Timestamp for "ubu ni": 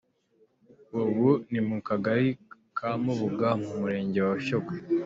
1.03-1.61